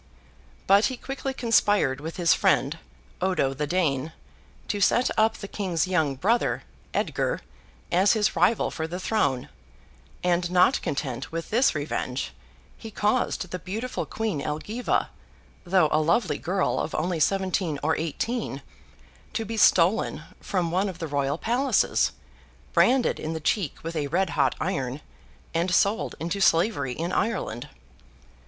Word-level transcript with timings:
But 0.65 0.85
he 0.85 0.97
quickly 0.97 1.31
conspired 1.31 2.01
with 2.01 2.17
his 2.17 2.33
friend, 2.33 2.79
Odo 3.21 3.53
the 3.53 3.67
Dane, 3.67 4.13
to 4.67 4.81
set 4.81 5.11
up 5.15 5.37
the 5.37 5.47
King's 5.47 5.85
young 5.87 6.15
brother, 6.15 6.63
Edgar, 6.91 7.41
as 7.91 8.13
his 8.13 8.35
rival 8.35 8.71
for 8.71 8.87
the 8.87 8.99
throne; 8.99 9.47
and, 10.23 10.49
not 10.49 10.81
content 10.81 11.31
with 11.31 11.51
this 11.51 11.75
revenge, 11.75 12.33
he 12.75 12.89
caused 12.89 13.51
the 13.51 13.59
beautiful 13.59 14.07
queen 14.07 14.41
Elgiva, 14.41 15.09
though 15.65 15.87
a 15.91 16.01
lovely 16.01 16.39
girl 16.39 16.79
of 16.79 16.95
only 16.95 17.19
seventeen 17.19 17.77
or 17.83 17.95
eighteen, 17.95 18.63
to 19.33 19.45
be 19.45 19.55
stolen 19.55 20.23
from 20.39 20.71
one 20.71 20.89
of 20.89 20.97
the 20.97 21.05
Royal 21.05 21.37
Palaces, 21.37 22.11
branded 22.73 23.19
in 23.19 23.33
the 23.33 23.39
cheek 23.39 23.75
with 23.83 23.95
a 23.95 24.07
red 24.07 24.31
hot 24.31 24.55
iron, 24.59 24.99
and 25.53 25.71
sold 25.71 26.15
into 26.19 26.41
slavery 26.41 26.93
in 26.93 27.11
Ireland. 27.11 27.69